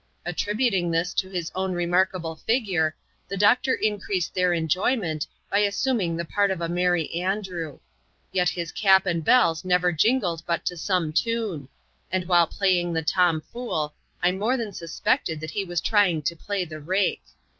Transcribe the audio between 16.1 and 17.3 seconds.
to play the rake.